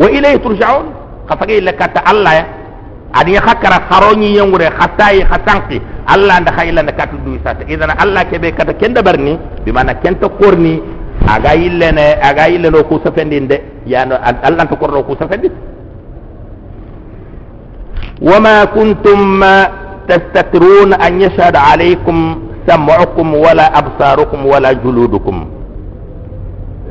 [0.00, 0.86] وإليه ترجعون.
[1.28, 1.80] خفقي لك
[2.12, 2.36] الله.
[3.12, 7.66] Adi hakkara haroñi yengure hattayi ha sanki allah nda ha illa nda katu duy sata
[7.66, 10.78] idan allah keɓe kata kenda barni bimana kenta korni
[11.26, 15.50] aga yillene aga yilleno ku safendin de yano allah nta korno ku safendi
[18.22, 19.42] wama kuntum
[20.06, 25.58] tastatiruna an yashhad alaykum sam'ukum wala absarukum wala juludukum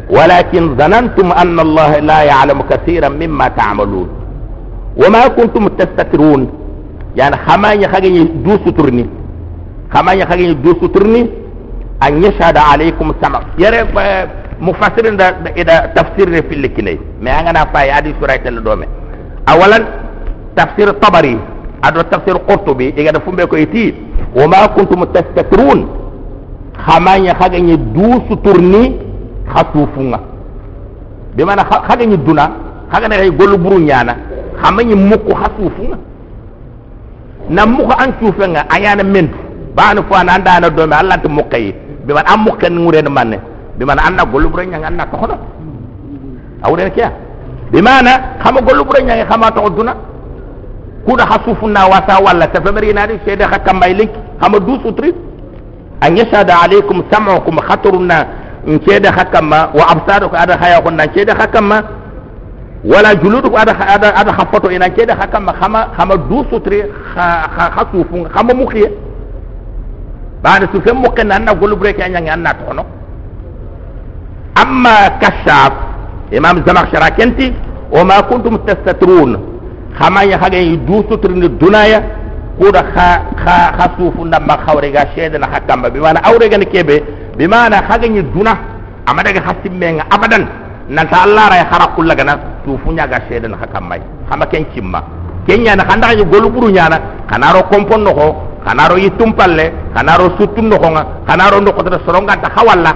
[0.09, 4.18] ولكن ظننتم أن الله لا يعلم كثيرا مما تعملون
[5.01, 6.41] وما كنتم تستترون.
[7.15, 9.05] يعني خماني خاغي دو سترني
[9.93, 11.21] خماني خاغي دو سترني
[12.03, 13.41] أن يشهد عليكم السمع.
[13.57, 13.79] يرى
[14.61, 18.87] مفسرين دا إذا تفسير في الكلي ما أنا فاي ادي سورة الدومة.
[19.49, 19.79] اولا
[20.55, 21.39] تفسير الطبري.
[21.83, 23.93] ادو تفسير قرطبي إذا فمبه كو يتي.
[24.35, 25.79] وما كنتم تستترون.
[26.85, 28.83] خماني خاغي دو سترني
[29.53, 30.19] خطوفنا
[31.37, 32.45] بمعنى خاغي دونا
[32.93, 34.15] نغي غولو برو نيانا
[34.61, 35.97] xamañi mukku ha suufunga
[37.49, 39.37] na muko an cuufenga a yana mentu
[39.75, 41.73] bani fo na dome allah ta mukkayi
[42.05, 43.37] bi man an mukken ngure de manne
[43.77, 45.35] bi man anna gollu bure anna tokodo
[46.63, 47.05] awre ke
[47.71, 49.93] bi mana xama gollu bure xama to duna
[51.05, 54.77] kuda ha suufunna wasa walla ta famari na di sede ha kambay link xama du
[54.83, 55.13] sutri.
[56.01, 58.27] An yashada alaykum sam'ukum khatruna
[58.67, 61.81] in sede ha kamma wa absarukum ada haya kunna sede ha kamma
[62.83, 66.83] wala juludu ada ada ada khapato ina kede hakama khama khama خ sutri
[67.75, 68.89] khasufu khama mukhiye
[70.43, 72.83] بعد سوفي ممكن أن نقول بريك أن يعني أن نتونو
[74.61, 75.73] أما كشاف
[76.37, 76.85] إمام زمان
[77.17, 77.53] كنتي
[77.91, 79.31] وما كنتم تستترون.
[79.99, 81.99] خما يحاجة يدوسو ترين الدنيا
[82.59, 83.07] كورا خا
[83.43, 87.01] خا خسوف نما خوريغا شيدنا حكم بمعنى أوريغا نكيبه
[87.37, 88.53] بمعنى حاجة يدونا
[89.09, 90.39] أما ده حسب من أبدا.
[90.89, 92.33] nan ta allah ray hara kulla gana
[92.65, 95.01] tufuña ga seedana ha kam may hama ken kimma
[95.45, 96.97] ken yana handa ga golu ɓuru ñana
[97.29, 102.91] xanaro compon noxo xanaro yitum palle xanaro suttum noxonga xanaro ndokotata soronganta xa walla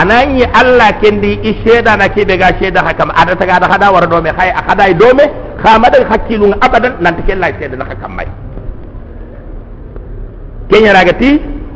[0.00, 4.30] anañi allah ken kendi i seedana keɓe ga seeda ha kam adatagada xada wara doome
[4.38, 5.24] xaye a xaday doome
[5.62, 8.26] xamadag hakkilunga abadan nan ta ken lai shaidan hakan mai.
[10.70, 11.28] Ken yana ga ti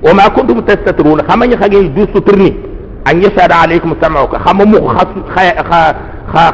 [0.02, 2.50] keñanagati ma kuntum tastatruna xamañi xagi du suturni
[3.04, 4.78] an yasara alaikum samauka khamu mu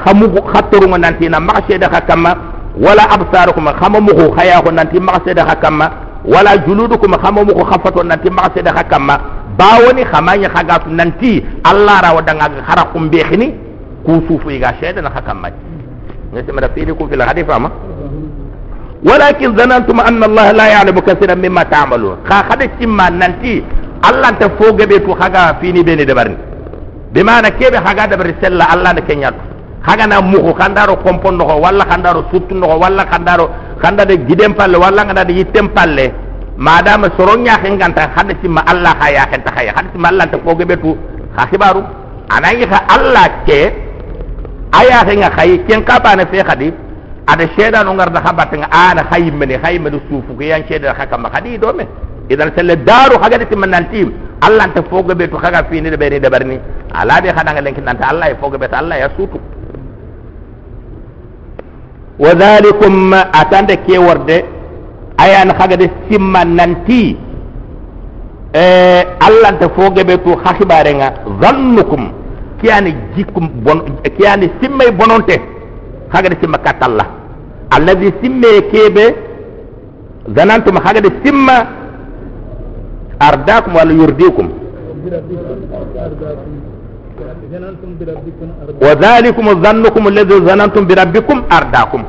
[0.05, 2.33] khamu khatru nanti na maqsida hakama
[2.77, 5.87] wala absarukum khamu mu khaya nanti maqsida hakama
[6.25, 9.19] wala juludukum khamu mu khafatu nanti maqsida hakama
[9.57, 13.55] bawoni khamanya khagatu nanti allah rawa danga harakum bekhini
[14.05, 15.51] kusufu iga sheda na hakama
[16.35, 17.71] نسمى تفسيركم في الحديث أما
[19.11, 23.63] ولكن ظننتم أن الله لا يعلم كثيرا مما تعملون خا خدت ما ننتي
[24.09, 26.37] allah nta fogeɓe tu xaga fini beni deɓarni
[27.13, 29.41] bimana keɓe xaga deɓari sella allah ne keñatu
[29.87, 33.51] xagana muxu xandaro compon noxo walla xandaro surtu noxo walla xandaro
[33.83, 36.13] xandade giden palle walla ngandade yitten palle.
[36.57, 40.97] Madama soro ñaxenganta xada simma allah xa yaxenta xaye xada simma allah nta fogeɓe tu
[41.37, 41.83] xa xibaru
[42.31, 43.61] anangi xa allah ke
[44.71, 46.73] a yaxenga xaye ken ka ba ne fe xadi
[47.27, 51.07] ada seedano ngarda xa battenga ana xa yimmene xa yimmene suufu ke yan seedana xa
[51.07, 51.29] kamma
[51.61, 51.85] do me
[52.31, 56.57] idan selle daru hagade timmanantim allah nte fogoɓe to haga finide ɓe ni deɓarni
[56.95, 59.39] alaɓe haɗaga lenkinanta allah e fogoɓe to allah ya suutu.
[62.19, 64.45] Wa dhalicum atande keworde
[65.19, 67.17] ayan hagade simmananti
[68.55, 68.65] e
[69.27, 71.07] allah nte fogoɓe to ha hiɓarenga
[71.43, 72.11] zannukum
[72.61, 73.81] kiyani jikkum bon
[74.17, 75.37] kiyani simmay bononte
[76.13, 77.07] hagade simma kattallah
[77.71, 79.05] alladi simme keɓe
[80.37, 81.84] zanantum hagade simma
[83.23, 84.47] أرداكم ولا يرديكم
[88.83, 92.03] وذلكم ظنكم الذي ظننتم بربكم أرداكم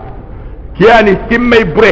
[0.77, 1.91] كياني سمي بري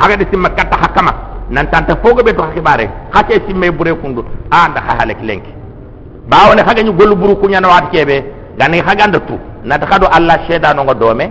[0.00, 1.12] هذا سمي كتا حكما
[1.50, 5.46] نانتانتا فوق بيتو حكباري خاتي سمي بري كندو آن دخا حالك لنك
[6.30, 8.18] باوني خاقا نيو قلو برو كنيا نوات كيبي
[8.60, 9.36] غاني خاقا ندتو
[9.70, 11.26] نتخدو الله شيدا نونغ دومي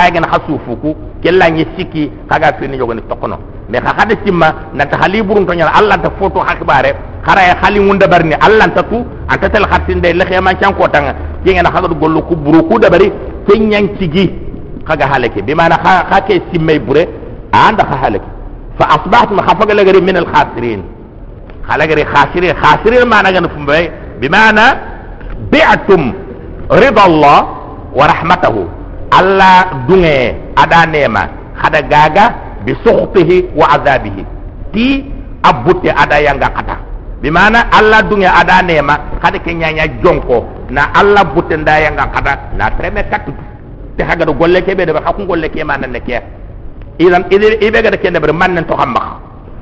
[0.00, 0.90] آيغن خسوفوكو
[1.24, 3.38] كلا نيسيكي خاقا فيني يوغن تقنو
[3.70, 5.70] ne ka kada cimma na ta hali burun to nyal
[6.18, 6.90] foto hakbare
[7.26, 10.56] khara ya hali wunda barni Allah ta tu anta tel khatin de lekhe man
[11.74, 13.12] hadu gollu ku buru ku da bari
[13.46, 14.26] kenyan cigi
[14.86, 15.76] kaga halake bi mana
[16.26, 17.06] ke simmay bure
[17.52, 18.26] anda ka halake
[18.78, 20.82] fa asbahat ma khafaga lagari min al khasirin
[21.68, 23.78] khalagari khasirin khasirin fumbe
[24.20, 24.66] bimana mana
[25.52, 26.02] bi'tum
[26.82, 27.38] rida Allah
[27.94, 28.60] wa rahmatahu
[29.10, 31.22] Allah dunge ada nema
[31.60, 32.24] kada gaga
[32.66, 34.16] بسخطه وعذابه.
[34.74, 34.86] تي
[35.50, 36.76] أبوتي أدا ينغا قطع
[37.22, 40.38] بمعنى الله دنيا أدا نيما قد كنيا جونكو
[40.76, 43.34] نا الله بوتي دا ينغا قطع نا ترمي كتب
[43.98, 46.16] تحقر قولي كي بيدبر حقون قولي كي ما ننكي
[47.04, 49.06] إذن إذن إذن إذن كي نبر من نتخمخ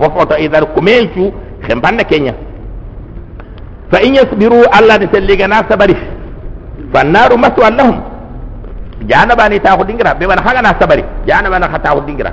[0.01, 1.25] وفوتو إذن كمينشو
[1.67, 2.35] خمبان كينيا
[3.93, 5.97] فإن يصبروا الله تسلقنا صبري
[6.93, 7.97] فالنار مسوى لهم
[9.11, 12.33] جانا باني تاخد دينغرا بيبان حقنا صبري جانا باني تاخد دينغرا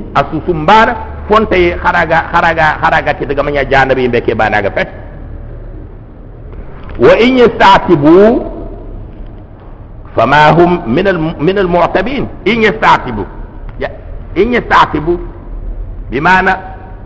[0.15, 0.95] asu sumban
[1.29, 4.89] fonte haraga haraga haraga ke daga manya janabi be ke bana ga fet
[6.99, 8.15] wa in yastatibu
[10.15, 13.23] fama hum min al min al mu'tabin in yastatibu
[14.35, 15.19] in yastatibu
[16.11, 16.53] bimana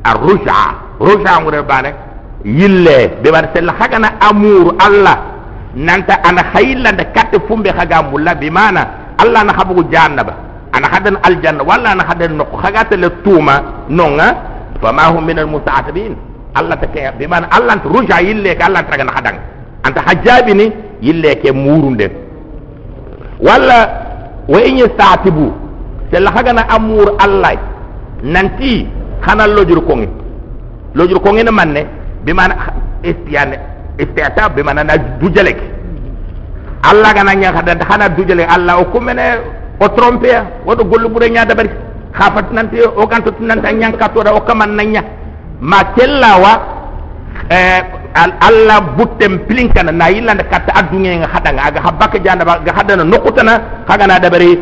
[0.04, 1.92] ar-ruj'a ruj'a ngure bane
[2.46, 5.18] yille be bar sel hagana amur allah
[5.76, 10.45] nanta ana hayillande katte fumbe haga mulla bi mana allah na habugu jannaba
[10.76, 13.56] ana hadan aljanna walla ana hadan nokko hagatele tuuma
[13.90, 14.28] nonga
[14.82, 16.14] fama hum min almustaatabin
[16.60, 19.38] allah ta ke bi mana allah ta ruja yille ke allah tagana hadang
[19.88, 20.66] anta hajjabi ni
[21.08, 22.08] yille ke murunde
[23.48, 23.80] walla
[24.54, 25.48] wa in yastatibu
[26.12, 27.56] sella hagana amur allah
[28.24, 28.88] nanti
[29.26, 30.08] hana lojur kongi
[30.96, 31.82] lojur kongi ne manne
[32.26, 32.56] bi mana
[33.04, 33.56] istiyane
[34.00, 35.58] istiatab be mana na dujalek
[36.84, 39.40] allah gana nya kada hana dujale allah o kumene
[39.80, 41.70] o trompe ya wodo gollu bure nya dabari
[42.14, 45.04] khafat nanti o ganto nanta nyanka to da o kaman nanya.
[45.62, 46.54] Ma tellawa
[47.52, 47.82] eh
[48.16, 53.84] allah buttem plinkana na yillande katta addunge nga hadanga aga habaka janda ga hadana nokutana
[53.88, 54.56] kaga na dabari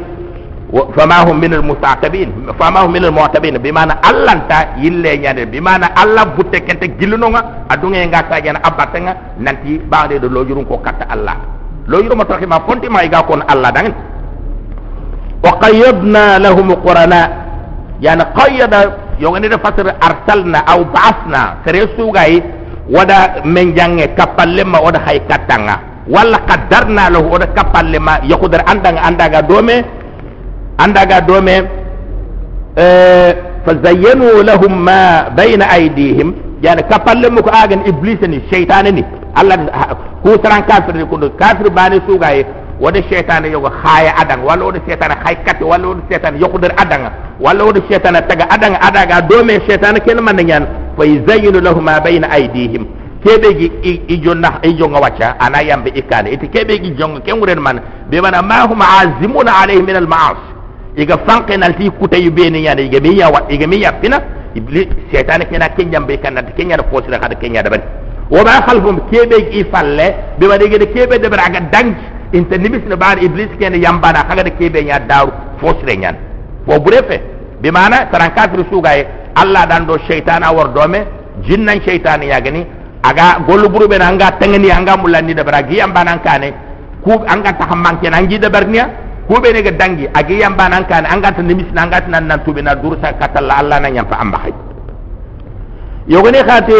[0.97, 6.25] fama hum min almustaqabin fama hum min almu'tabin bimana allah ta yille nyade bimana allah
[6.33, 11.37] butte kente gilunonga adunge nga ta jana abatenga nanti baade do lojurun ko katta allah.
[11.85, 13.93] Lojuru ma taxima fonti ma iga kon allah dangen
[15.45, 17.29] وقيدنا لهم قرناء.
[18.01, 18.73] يعني قيد
[19.19, 21.43] يوغني ده فسر أرسلنا أو بعثنا.
[21.65, 22.43] كريسو غاي
[22.95, 25.75] ودا من جانغ كابالما ودا هاي كاتانغا
[26.09, 29.77] ولا قدرنا له ودا كابالما يقدر اندان انداغا دومي.
[30.85, 31.57] انداغا دومي.
[32.77, 33.35] آه
[33.65, 36.35] فزينوا لهم ما بين أيديهم.
[36.63, 39.03] يعني كابالما كو آغن ابليس ني شيطان ني
[39.39, 39.55] الله
[40.23, 42.45] كو تران كافر كو كافر باني سوغاي.
[42.83, 47.11] woni seytane yogo haaya adanga walla woni seytane hay kate walla woni seytane yokuder adanga
[47.39, 50.63] walla woni seytane taga adanga adaga doome seytane ken manda ñan
[50.97, 52.85] fa yusayinu lahu ma bayna aydihim
[53.23, 53.71] keɓeji
[54.07, 57.79] i jonna i jonga wacca ana yamɓe ikkane ete keɓeji jonga ken wuren man
[58.11, 60.47] ɓe mana ma hum azimuna alayhi min al maasi
[60.97, 64.17] iga fanqenalti kutayu ɓeni ñande iga mi yawa iga mi yappina
[64.55, 67.83] ibli seytane kena keñamɓe kannante keñata fosira hada keñada bani
[68.29, 70.05] woma halfum keɓeji i falle
[70.39, 72.03] ɓe waɗa gede keɓe deɓra aga danki
[72.33, 75.31] inta nimis na iblis kena yambana kaga de kebe nya daru
[75.61, 76.15] fosira nyan
[76.65, 77.21] fo burefe
[77.61, 78.09] be mana?
[78.11, 81.05] Taran kafir sugaye allah dan do shaytan awar dome.
[81.47, 82.65] Jinnan shaytan ya gani
[83.03, 86.53] aga gollu buru be anga tengeni anga mulandi da bara gi yambana kane
[87.03, 88.85] ku anga ta hamman kenan gi da barniya
[89.27, 92.39] ku be ne ga dangi agi yambana kane anga ta nimis na anga nan nan
[92.43, 94.53] tube na dursa katalla allah nan yamfa amba hay
[96.07, 96.79] yogone khate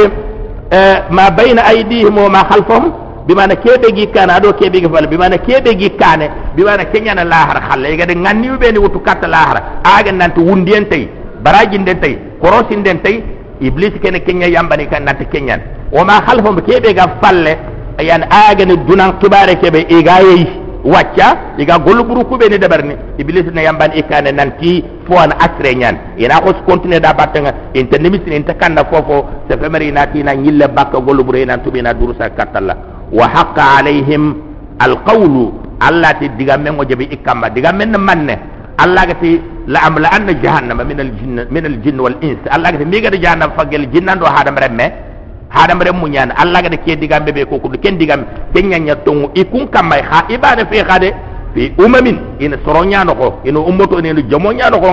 [1.12, 5.38] ma bayna aydihim wa ma khalfahum bimana kebe gi kana do kebe gi fal bimana
[5.38, 9.28] kebe gi kane bimana kenya na lahar khalle ga de nganni be ni wutu katta
[9.28, 9.58] lahar.
[9.84, 11.08] Aga nan to wundien tay
[11.44, 13.24] barajin den tay korosin den tay
[13.62, 15.62] iblis kene kenya yambani kan nan kenyan
[15.92, 17.58] wa ma khalfahum kebe ga falle.
[18.02, 23.62] Yan aga ni dunan kibare kebe igayi wacca iga goluburu kube ni dabarni iblis na
[23.64, 28.54] yamban ikane nanti fo an asre nyan ina ko continue da batanga inta nimisi inta
[28.54, 32.76] kanna fofo se femari na ti na nyille bakka goluburu ina tubi na durusa katalla
[33.20, 34.24] وحق عليهم
[34.88, 35.36] القول
[35.88, 38.30] الله تدغا من وجب إكما دغا من من
[38.84, 39.32] الله تي
[39.74, 42.42] لأملا أن جهنم من الجن من الجن والإنس.
[42.56, 44.88] الله تي ميغا جهنم فجل جنان دو هذا مرمى
[45.58, 46.30] هذا مرمى نيان.
[46.42, 47.70] الله تي كي دغا بيبي كوكو.
[47.84, 48.16] كين دغا
[48.54, 51.12] كين نيا تونو يكون كما خا إبادة في خاده
[51.54, 52.08] في أمم
[52.42, 54.90] إن سرونيا نكو إن أمتو إن جمونيا نكو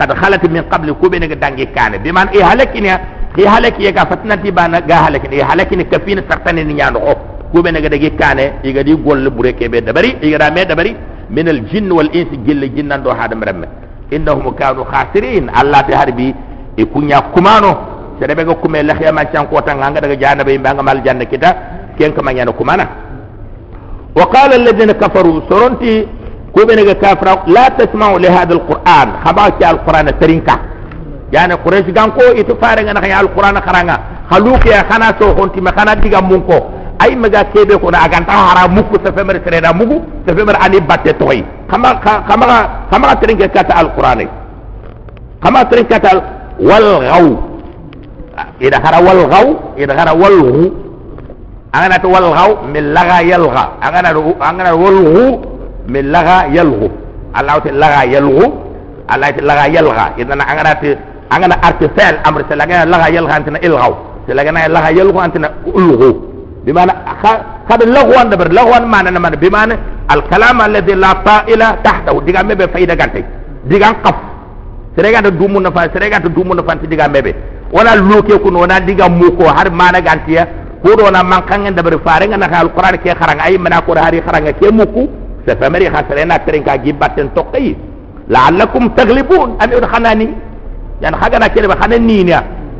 [0.00, 2.92] قد خلت من قبل كوبين دانجي كان بمعنى إهلكنا
[3.36, 6.74] i halaki ye ka fatna ti bana ga halaki ni halaki ni kafina tartani ni
[6.74, 7.14] nyano ho
[7.52, 10.94] gobe na gada ge kane i gadi golle bure kebe dabari i gada me dabari
[11.30, 13.66] min al jinn wal ins gille jinnan do hadam remme
[14.10, 16.34] innahum kanu khasirin allah bi harbi
[16.76, 17.70] e kunya kumano
[18.20, 21.02] sere be ga kume la khiyama chan ko tan nga daga janaba be nga mal
[21.04, 21.50] janna kita
[21.98, 22.86] ken kama nyano kumana
[24.14, 26.06] wa qala alladhina kafaru soronti
[26.54, 30.54] gobe na ga kafra la tasma'u li hadha al qur'an haba ki al qur'an tarinka
[31.34, 33.96] yani quraish gan ko itu fare nga na alquran kharanga
[34.30, 36.58] khaluki ya khana so honti ma khana diga mun ko
[37.02, 40.54] ay maga kebe ko na aganta hara muku sa femer sere da mugu sa femer
[40.62, 42.46] ani batte toy khama khama
[42.90, 44.30] khama tarinka kata alquran
[45.42, 46.10] khama tarinka kata
[46.62, 47.26] wal ghaw
[48.62, 50.62] ida hara wal ghaw ida hara wal hu
[51.74, 55.22] angana to wal ghaw min laga yalgha angana angana wal hu
[55.90, 56.86] min laga yalghu
[57.34, 58.46] allah ta laga yalghu
[59.10, 60.90] allah ta laga yalgha idan angana ta
[61.34, 63.92] angana artifal amr ta laga laga yalgha antana ilghaw
[64.26, 66.10] ta laga na laga yalghu antana ulghu
[66.64, 66.92] bimana
[67.68, 69.36] kad lagwan dabar lagwan mana na mana.
[69.36, 69.74] Bimana
[70.08, 72.20] al kalam alladhi la ta'ila tahtahu.
[72.24, 73.24] Diga mebe fayda gante
[73.64, 74.16] diga qaf
[74.96, 77.34] serega da dumu na fa serega da dumu na fa diga mebe.
[77.72, 80.46] Wala loke kun wona diga muko har mana gantiya
[80.84, 83.80] ko do na man kan da bar fare ngana ka alquran ke kharang ay mana
[83.82, 85.08] ko hari kharanga ke muku.
[85.46, 87.76] Sa famari khasare na tren ka gibaten toqi.
[88.28, 90.28] La'allakum taghlibun am yud khanani
[91.04, 92.32] yani haga na kele ba hanan ni ni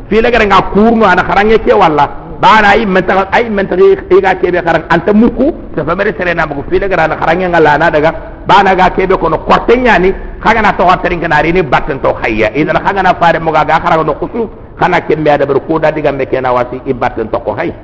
[0.08, 2.04] fi la garan ga kurno ana kharange ke walla
[2.40, 6.14] ba na yi menta ai menta e ga kebe kharan anta muku ta fa mere
[6.18, 8.10] sere na bugu fi la garan kharange ngala na daga
[8.48, 10.10] ba na ga kebe kono kortenya ni
[10.44, 13.64] haga na to wattarin kana ni batten to hayya idan haga na fare mo ga
[13.64, 14.48] ga kharan no kutu
[14.80, 17.74] kana kembe ada ber ko da diga me kena wasi ibatten to ko hayya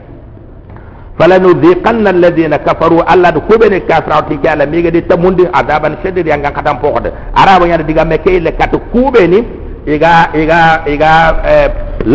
[1.21, 6.49] فلنذيقن الذين كفروا الله كوبن الكافر أو تيجي على ميغا دي تمundi عذابا شديد يانغا
[6.57, 9.41] كدام فوقد عربو يعني ديغا مكي لكات كوبني
[9.97, 10.13] iga
[10.43, 10.61] iga
[10.95, 11.13] iga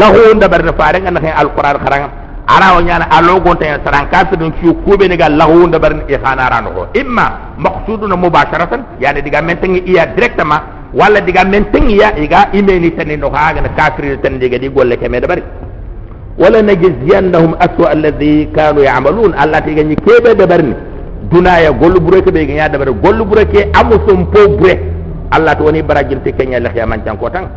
[0.02, 2.10] lahu da barna faran an kan alquran kharan
[2.56, 6.04] ara wonya na alogon ta saran kafir dun ciu kube ne ga lahu da barna
[6.16, 7.26] ihana rano ho imma
[7.66, 10.62] maqsudun mubasharatan yani diga menten iya directement
[10.94, 14.96] walla diga menten iya iga imeni tan no haga na kafir tan diga di golle
[15.02, 15.44] keme da bari
[16.38, 20.76] wala najziyannahum aswa alladhi kanu ya'malun allah tiga ni kebe da barni
[21.32, 24.95] dunaya gollu bureke be ga ya da bari gollu bureke amusum po bureke
[25.32, 27.48] allah to woni barajin te kenya la khiyam tan ko tan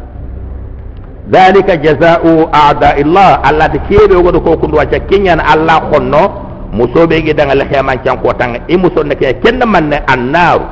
[1.29, 3.45] dhalika jazaa'u a'da'illah.
[3.45, 6.23] Allah ti kebe go do ko kundu wacha kenya na allah khonno
[6.73, 10.65] musobe gi danga la khiyam tan ko tan e muso ne ke kenna manne annaru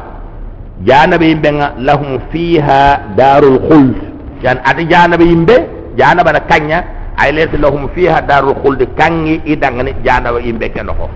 [0.84, 3.96] janabe yimbe lahum fiha darul khuld.
[4.42, 5.56] Jan adi janabe yimbe
[5.96, 6.84] janaba na kanya.
[7.16, 8.80] Ay laysa lahum fiha darul khuld.
[8.96, 11.08] Kangi idang ni jana wa imbe ken ko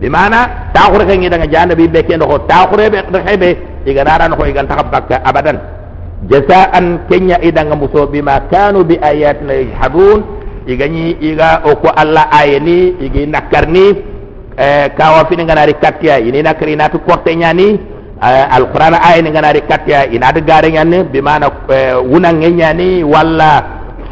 [0.00, 0.68] di mana?
[0.76, 3.56] Taakhure kan idang jana bi be ken ko taakhure be
[3.86, 5.58] de hebe iga naran ko iga takabaka abadan.
[6.26, 10.18] Jasaan kenya idang muso bima kanu bi ayatina yajhadun.
[10.66, 14.16] Igani iga o ko alla ayeni igi nakarni
[14.58, 17.78] eh, kawa fini ngana ri katya ini nakari natu korte nyani
[18.18, 23.04] eh, alquran ayeni ngana ri katya ina de gare nyani bi mana eh, wuna nyani
[23.04, 23.62] walla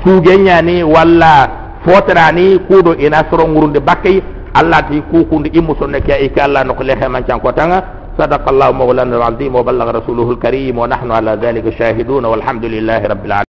[0.04, 1.48] suge nyani walla
[1.84, 4.22] fotrani kudo ina soro ngurunde bakkay
[4.54, 7.50] allah ti kukunde immu sonne ke e ka allah no ko lehe man can ko
[7.52, 13.24] tanga صدق الله مولانا العظيم وبلغ رسوله الكريم ونحن على ذلك شاهدون والحمد لله رب
[13.26, 13.43] العالمين.